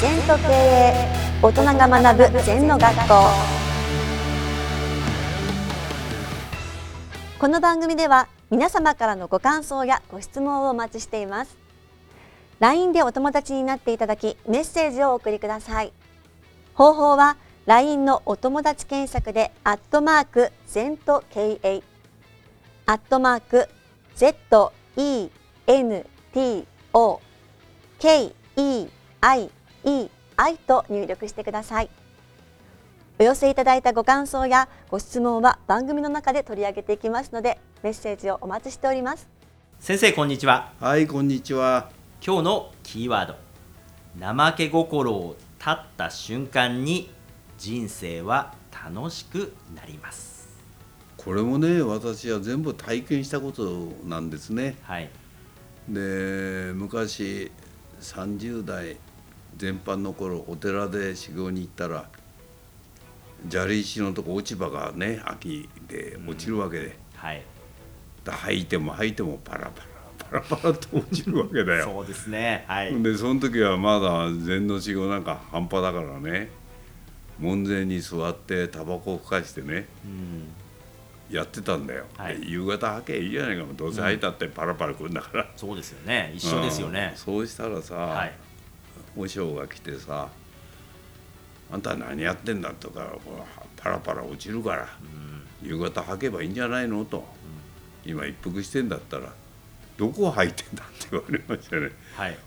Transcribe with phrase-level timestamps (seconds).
[0.00, 0.94] 全と経営
[1.42, 3.14] 大人が学ぶ全の学校。
[7.38, 11.58] この番組では皆様からのご感想やご質問をお待ちしています。
[12.60, 15.92] LINE でお友達になっていただきメッセージをお送りください。
[16.72, 17.36] 方法は
[17.66, 21.82] LINE のお友達検索でアットマーク全と経営
[22.86, 23.68] アットマーク
[24.16, 24.72] ZENTO
[29.84, 31.90] KEIEI と入力してください。
[33.18, 39.28] お寄せいただいたご感想やご質問は番組の中で取り上げていきますのでメッセージをお待ちしております。
[39.78, 40.72] 先生こんにちは。
[40.80, 41.90] はいこんにちは。
[42.24, 43.34] 今日のキーワード。
[44.18, 47.10] 怠け心を立った瞬間に
[47.58, 50.48] 人生は楽しくなります。
[51.18, 54.76] これもね私は全部体験したことなんですね。
[54.82, 55.10] はい。
[55.88, 57.52] で昔
[58.00, 58.96] 30代
[59.56, 62.08] 全般の頃お寺で修行に行ったら
[63.48, 67.42] 砂利石のとこ落ち葉がね秋で落ちるわけで、はい。
[68.24, 69.82] だ吐いても吐いてもパラパ
[70.32, 71.84] ラパラパラと落ちるわけだよ。
[71.92, 72.64] そうですね。
[72.68, 73.02] はい。
[73.02, 76.50] でその時はまだ禅の修行なんか半端だからね。
[77.38, 81.34] 門前に座ってタバコをふかしてねうん。
[81.34, 82.38] やってたんだよ、はい。
[82.38, 83.64] で夕方吐けいいじゃないか。
[83.74, 86.32] どうせ吐いたってパラパラくるんだから、そうですよね。
[86.36, 87.10] 一緒ですよね。
[87.12, 87.18] うん。
[87.18, 88.32] そうしたらさ、はい
[89.16, 90.28] 和尚が来てさ
[91.72, 93.44] 「あんた何やってんだ?」とかほら
[93.76, 94.88] 「パラパラ落ちるから
[95.62, 97.24] 夕方吐けばいいんじゃないの?」と、
[98.04, 99.32] 今一服してんだったら
[99.96, 101.90] 「どこを吐いてんだ?」って言われましたね。
[102.14, 102.38] はい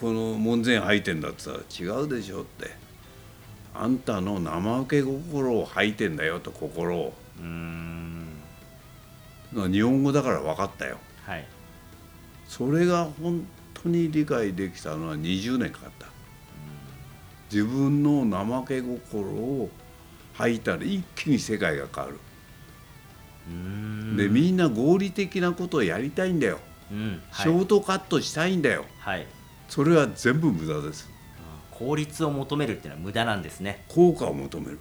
[0.00, 2.70] この門前吐いてんだって言ったら「違うでしょ」って
[3.74, 7.14] 「あんたの怠け心を吐いてんだよ」と心を。
[7.38, 8.30] うーん
[9.70, 10.98] 日本語だから分かったよ。
[11.26, 11.46] はい
[12.48, 13.46] それが本
[13.84, 16.06] 当に理解できたのは20年かかった。
[17.52, 19.70] 自分の怠け心を
[20.34, 22.18] 吐いたら一気に世界が変わる。
[24.16, 26.58] でみんな合理的なことをやりたいんだよ。
[26.90, 27.20] うん。
[27.32, 27.58] シはい。
[27.58, 28.86] ョートカットしたいんだよ。
[28.98, 29.26] はい。
[29.68, 31.08] それは全部無駄です。
[31.70, 33.84] 効率を求めるっていうのは無駄なんですね。
[33.88, 34.78] 効果を求める。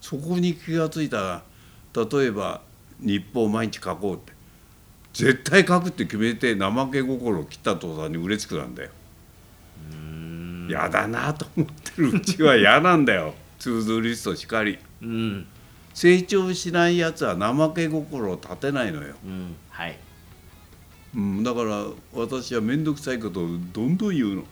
[0.00, 1.42] そこに気がついたら
[1.94, 2.60] 例えば
[3.00, 4.32] 日報を毎日書こうって
[5.16, 8.90] 絶対書くって決めて怠け心を切った途端に嬉しくなるんだよ。
[9.90, 10.66] うーん。
[10.68, 13.34] 嫌だなと思ってるうちは嫌なんだよ。
[13.58, 14.78] to do list しかり。
[15.00, 15.46] うん。
[15.94, 19.56] 成長しないやつは怠け心を立てないのよ、うん。
[19.70, 19.98] はい。
[21.14, 24.34] うん、だから私は面倒くさいことをどんどん言うの。
[24.34, 24.46] うん。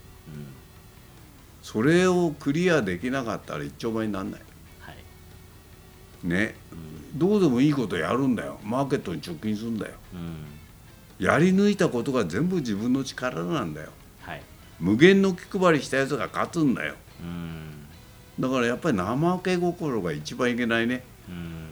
[1.63, 4.41] それをクリアできなかったら一丁前になんない。
[4.81, 6.27] はい。
[6.27, 6.55] ね
[7.15, 8.59] どうでもいいことやるんだよ。
[8.65, 9.93] マーケットに直金するんだよ。
[10.13, 11.25] うん。
[11.25, 13.91] やり抜いたことが全部自分の力なんだよ。
[14.21, 14.43] はい。
[14.81, 16.95] 無限の気配りしたやつが勝つんだよ。
[17.21, 17.71] うん。
[18.41, 21.05] だからやっぱり怠け心が一番いけないね。
[21.29, 21.69] うん。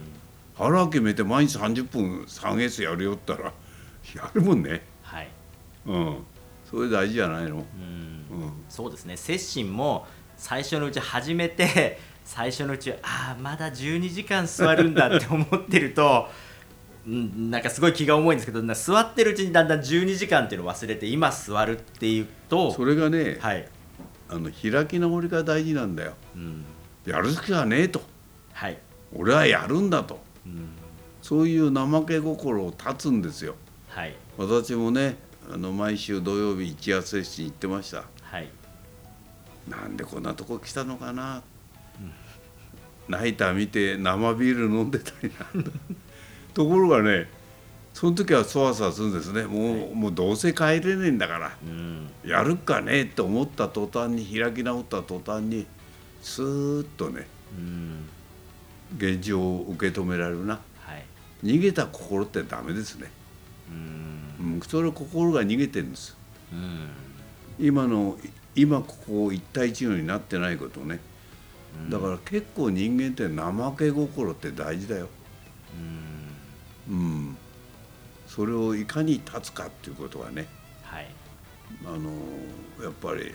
[0.55, 3.51] 腹決めて毎日30分 3S やるよったら
[4.15, 4.81] やるもんね。
[5.01, 5.27] はい。
[5.85, 6.17] うん。
[6.69, 7.57] それ大事じゃないの？
[7.57, 8.41] うん。
[8.41, 8.53] うん。
[8.69, 9.17] そうですね。
[9.17, 16.27] 接心も最初のうち始めて最初のうちはああまだ12時間座るんだって思ってると
[17.05, 23.67] うんなんかすごい気が重いんですけどな座ってるうちにだんだん12時間っていうのを忘れて今座るっていうとそれがね、はい、
[24.29, 26.13] あの開き直りが大事なんだよ。
[26.35, 26.65] うん、
[27.05, 28.01] やる気はねえと。
[28.53, 28.77] はい、
[29.13, 30.21] 俺はやるんだと。
[30.45, 30.69] うん、
[31.21, 33.55] そういう怠け心を断つんですよ。
[33.89, 34.15] はい。
[34.37, 35.17] 私もね
[35.51, 38.05] あの毎週土曜日一夜接心行ってました。
[38.21, 38.47] はい。
[39.67, 41.43] なんでこんなとこ来たのかな、
[43.07, 45.71] ナイター見て生ビール飲んでたりなんだ。
[46.53, 47.29] ところがね
[47.93, 49.43] その時はそわそわするんですね。
[49.43, 52.09] もう,、もうどうせ帰れねえんだからうん。
[52.25, 55.65] やるかねって思った途端に開き直った途端に
[56.21, 57.27] スーッとね
[57.57, 58.09] うん。
[58.97, 60.59] 現状を受け止められるな。
[60.79, 61.05] はい。
[61.43, 63.11] 逃げた心ってダメですね、
[63.69, 64.53] うん。
[64.53, 66.15] うん、それは心が逃げてるんです。
[66.51, 66.87] うん。
[67.59, 68.17] 今の
[68.55, 70.95] 今ここ一対一のになってないことね。
[70.95, 71.12] うん
[71.89, 75.09] だから結構人間って怠け心って大事だよ。
[76.89, 76.95] うん。
[76.95, 76.99] う
[77.31, 77.37] ん。
[78.27, 80.47] それをいかに立つかっていうことがね。
[80.83, 81.07] はい。
[81.85, 82.11] あの
[82.83, 83.31] やっぱり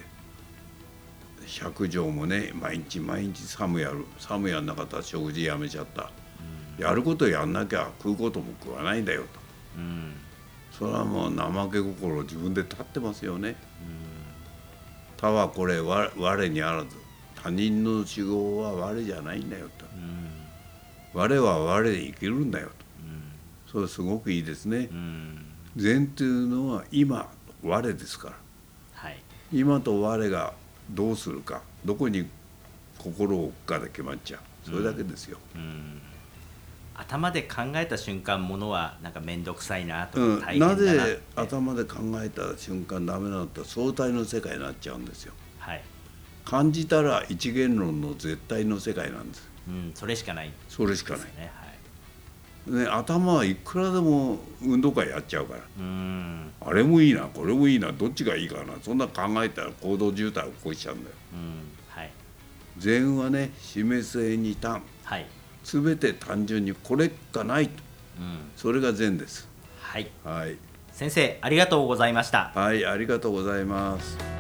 [1.46, 6.10] 百条もね毎日毎日寒やる寒やんなかったら食事やめちゃった。
[6.78, 9.28] やることやんなきゃ食うことも食わないんだよと。
[9.78, 10.14] うん。
[10.70, 13.56] それはもう怠け心自分で立ってますよね。
[15.16, 16.96] 他はこれ我我にあらず
[17.42, 19.86] 他人の守護は我じゃないんだよと。
[19.94, 20.28] うん。
[21.14, 22.72] 我は我で生きるんだよと。
[23.02, 23.22] うん。
[23.70, 24.88] それすごくいいですね。
[24.90, 25.44] うん。
[25.76, 27.30] 禅というのは今
[27.62, 28.34] 我ですから。
[28.94, 29.18] はい。
[29.52, 30.52] 今と我が
[30.90, 31.62] どうするか。
[31.84, 32.28] どこに
[32.98, 34.40] 心を置くかで決まっちゃう。
[34.64, 36.02] それだけですよ、うん。
[36.94, 40.40] 頭で考えた瞬間ものはなんか面倒くさいなとうん。
[40.40, 45.32] か大変だなぜ頭で考えた瞬間ダメなのって相対の世界になっちゃうんですよ。
[45.58, 45.82] はい、
[46.48, 49.46] 感じたら一元論の絶対の世界なんです。
[49.68, 50.50] うん、それしかない。
[50.70, 51.20] それしかない。
[51.20, 51.26] は
[52.66, 52.84] い。
[52.84, 55.60] ね、頭はいくらでも運動会やっちゃうから。
[55.78, 56.50] うん。
[56.58, 58.72] あれもいいなこれもいいなどっちがいいかな。
[58.82, 61.16] そんな考えたら行動渋滞を起こしちゃうんだよ。
[61.34, 61.38] うん
[61.90, 62.10] はい。
[62.78, 65.26] 禅はね示せに単はい。
[65.64, 67.82] 全て単純にこれかないと。
[68.20, 68.38] うん。
[68.56, 69.46] それが禅です。
[69.82, 70.10] はい。
[70.24, 70.56] はい。
[70.92, 72.52] 先生ありがとうございました。
[72.54, 74.37] はいありがとうございます